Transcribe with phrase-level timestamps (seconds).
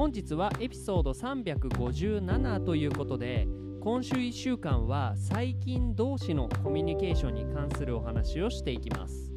[0.00, 3.46] 本日はエピソード357ということで
[3.82, 9.30] 今週1週間は細菌同士のコミュニケーションに関するお話をしていきます。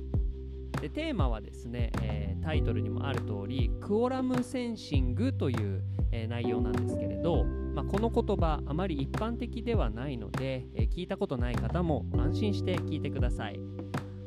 [0.80, 5.84] でテーマはですね、えータイトルにもある通りクオラムセンシングという、
[6.14, 13.60] えー内容なんですけれど、まあ、この言葉あまり一般的ではないので、えー聞いたことない方も安心して聞いてください、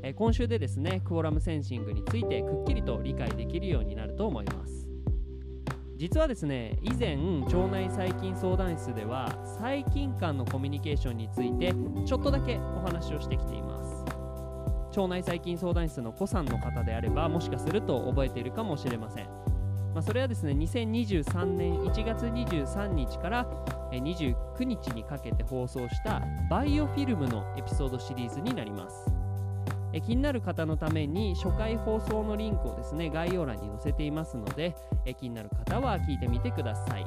[0.03, 4.86] え今週でですねクオラムセンシングについてくっきりと理解できるようになると思います。
[5.97, 14.17] 実はですね以前腸内細菌相談室では細菌間のコミュニケーションについてちょっとだけお話をしてきています。
[14.99, 19.27] 腸内細菌相談室の子さんの方であればもしかすると覚えているかもしれません、
[19.95, 23.45] まあ、それはですね2023年1月23日から
[23.93, 29.16] 29日にかけて放送したバイオフィルムのエピソードシリーズになります。
[29.97, 34.77] え気になる方のために初回放送のリンクをですね概要欄に載せていますので
[35.07, 37.07] え気になる方は聞いてみてください。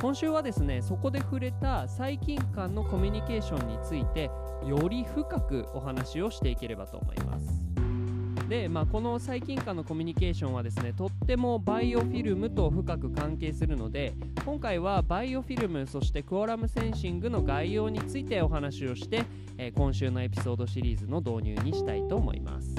[0.00, 4.30] 今週はですねそこで触れた細菌間のコミュニケーションについて
[4.66, 7.65] より深くお話をしていければと思います。
[8.48, 14.14] で、まあ、この細菌間のコミュニケーションはですねとってもバイオフィルムと深く関係するので
[14.44, 19.24] 今回はバイオフィルムそしてクオラムセンシングの概要についてお話をして、
[19.58, 22.74] えー今週のエピソードシリーズの導入にしたいと思います。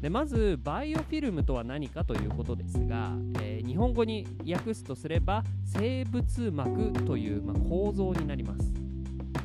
[0.00, 8.83] でまずバイオフィルムとは何かということですが、えー日本語に訳すとすれば生物膜という、まあ構造になります。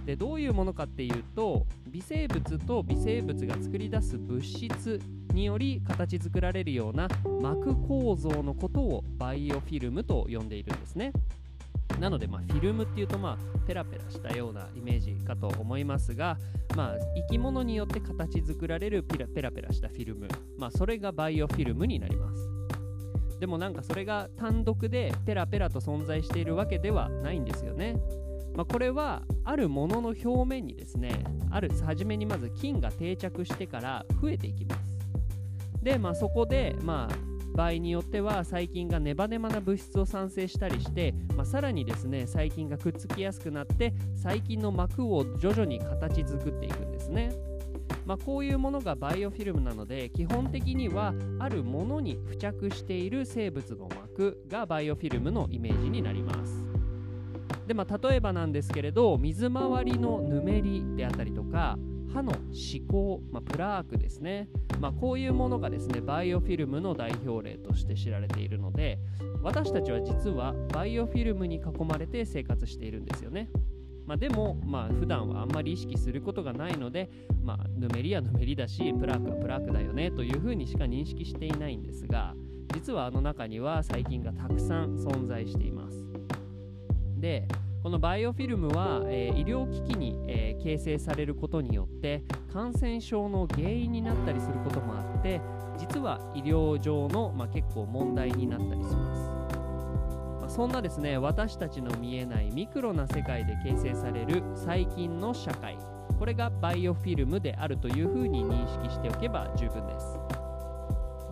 [0.10, 5.00] でどういうものかっていうと微生物と微生物が作り出す物質
[5.36, 7.08] により形作られるような
[7.40, 11.12] 膜構造のことをバイオフィルムと呼んでいるんですね。
[12.00, 16.40] なので、まあ、フィルムっていうと、まあ、ペラペラしたようなイメージかと思いますが、
[16.76, 16.96] まあ、
[17.28, 20.28] 生き物によって形作られるペラペラペラしたフィルム、
[20.58, 22.50] まあ、それがバイオフィルムになります。
[23.40, 27.96] でもなんかそれが単独でペラペラと存在しているわけではないんですよね。
[28.56, 35.00] まあ、これはあるものの表面にですねある初めにまず菌が定着してから増えていきます。
[35.82, 47.32] で、まあ、そこで、まあ、場合によっては細菌がネバネバな物質を産生したりして、まあ、さらにですね細菌がくっつきやすくなって細菌の膜を徐々に形作っていくんですね。
[48.06, 56.69] まあ、こういうものがバイオフィルムなので基本的にはあるものに付着している生物の膜がバイオフィルムのイメージになります。
[57.70, 61.78] でまあ、例えばなんですけれど水回りのぬめりであったりとか
[62.12, 64.50] 歯の歯垢、まあ、プラークですね、
[64.80, 68.98] まあ、こういうものがですねバイオフィルムの代表例として知られているので
[69.44, 73.52] 私たちは実はバイオフィルムに囲まれて生活しているんですよね、
[74.08, 77.12] まあ、でも、まあ普段はあんまり意識することがないので、
[77.44, 82.34] まあ、ぬめりはぬめりだしプラークはプラークだよねというふうにしか認識していないんですが
[82.74, 86.10] 実はあの中には細菌がたくさん存在しています。
[87.20, 87.48] で
[87.82, 95.40] このバイオフィルムは、えー医療機器に、えー形成されることによって感染症の原因になったりすることもあって
[95.78, 99.22] 実は医療上の、まあ、結構問題になったりします、
[100.42, 105.78] まあそんなですね私たちの見えないミクロな世界で形成される細菌の社会。
[106.18, 110.20] これがバイオフィルムであるというふうに認識しておけば十分です。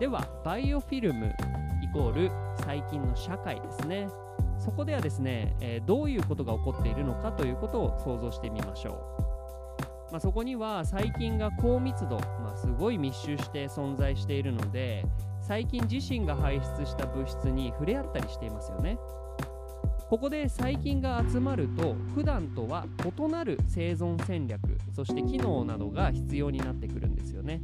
[0.00, 1.26] ではバイオフィルム
[1.82, 4.08] イコール細菌の社会ですね。
[4.58, 8.90] そこではですね、えーどういうことが起こっているのかということを想像してみましょ
[10.08, 15.04] う、まあ、そこには細菌が高密度、まあ、すごい密集して存在しているので
[15.42, 18.98] 細菌自身が排出した物質に触れ合ったりしていますよね。
[20.08, 22.86] ここで細菌が集まると普段とは
[23.18, 24.60] 異なる生存戦略
[24.94, 27.60] そして機能などが必要になってくるんですよね。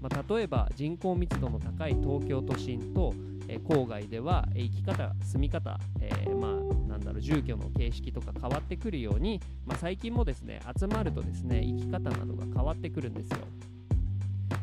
[0.00, 3.12] まあ、例えば人口密度の高い東京都心と、
[3.50, 13.38] え郊外では、え生き方住み方、えーまあなんだろう住居の形式とか変わってくるように、まあ、最近もですね集まるとですね生き方などが変わってくるんですよ。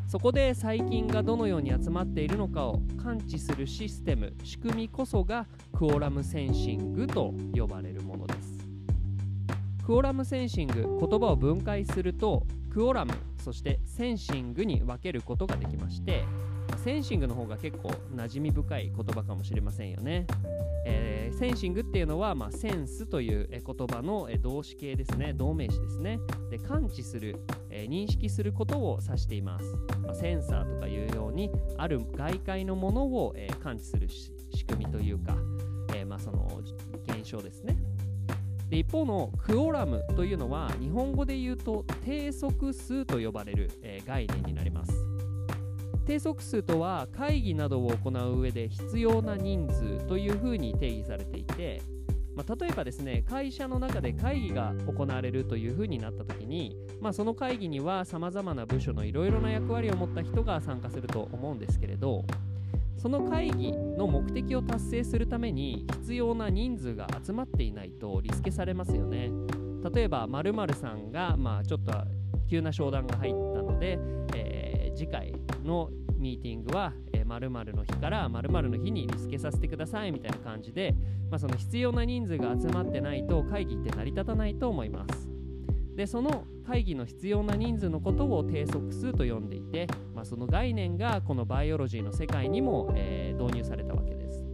[0.06, 5.46] そこで細菌がどのように集まっているのかを感知するシステム仕組みこそが
[5.76, 7.97] クオラムセンシングと呼ばれる。
[9.88, 16.26] クオラムセンシング言葉を分解するとクオラムそしてセンシングに分けることができまして
[16.84, 20.26] センシングの方が結構馴染み深い言葉かもしれませんよね。
[20.84, 25.32] えー、センシングっていうのは、まあ、センスという言葉の動詞形ですね。
[25.32, 26.20] 動名詞ですね。
[26.50, 29.64] で感知する、えー、認識することを指しています、
[30.02, 35.34] まあ、センサーとかいうようにある外界のものを、えー、感知する仕組みというか、
[35.94, 36.46] えまあ、その
[37.06, 37.78] 現象ですね。
[38.68, 44.92] で一方のクオラムというのは日本語で言うと定則数と呼ばれる、え概念になります。
[46.08, 51.82] 定則数とは会議などを行う上で必要な人数というふうに定義されていて、
[52.34, 62.24] まあ、例えばですね会社の中で会議が行われるというふうになった時に、まあ、その会議にはさまざまな部署のいろいろな役割を持った人が参加すると思うんですけれど
[62.98, 69.30] その会議の目的を達成するために必要な人数が集まっていないとリスケされますよね
[69.94, 71.92] 例えば〇〇さんが、まあ、ちょっと
[72.50, 73.98] 急な商談が入ったので、
[74.34, 75.32] えー、次回
[75.64, 80.94] のミーティングは、えー、〇〇の日から〇〇の日にリスケさせてくださいみたいな感じで、
[81.30, 85.37] まあ、その必要な人数が集まってないと会議って成り立たないと思います。
[85.98, 94.46] でその会議の必要な人数のことを定則数と呼んでいて、まあ、その概念がこのバイオロジーの世界にも、えー、導入されたわけです。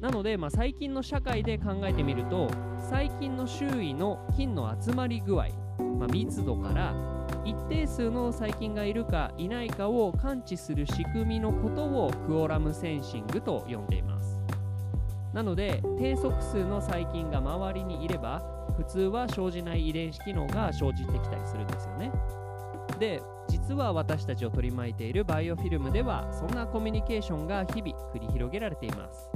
[0.00, 2.50] なので、まあ、最近の社会で考えてみると
[2.80, 6.96] 細菌の周囲の菌の集まり具合、まあ、密度から
[7.44, 14.37] 一定数の細菌がいるかいないかを感知する仕組みのことをクオラムセンシングと呼んでいます
[15.32, 18.42] なので低速数の細菌が周りにいれば
[18.76, 22.12] 普通は生じない遺伝子機能が生じてきたりするんですよね
[22.98, 29.30] で実は私たちを取り巻いているバイオフィルムではそんなコミュニケーションが日々繰り広げられています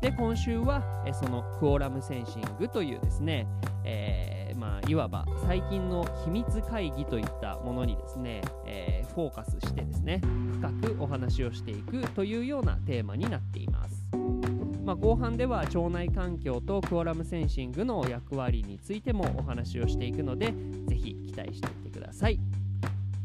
[0.00, 0.82] で今週は
[1.12, 3.46] そのクオラムセンシングというですね、
[3.84, 10.20] えーまあ、いわば最近の秘密会議といったものにですね、えー、フォーカスしてですね
[10.60, 14.21] 深くお話をしていくというようなテーマになっています。
[14.92, 20.52] まあ、後半では腸内環境とクオラムセンシングの役割についてもお話をしていくので
[20.86, 22.38] ぜひ期待していてください。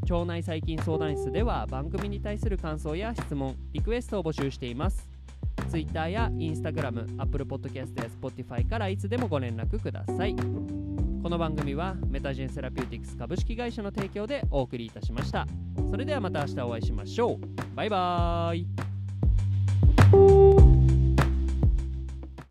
[0.10, 5.10] 腸内細菌相談室では番組に対する感想や質問リクエストを募集しています。
[5.69, 10.38] Twitter や Instagram、Apple Podcast や Spotify からいつでもご連絡ください。
[11.22, 15.46] この番組はメタジェンセラピューティクス株式会社の提供でお送りいたしました。
[15.92, 17.75] それではまた明日お会いしましょう。
[17.75, 18.56] バイバー
[20.54, 20.56] イ。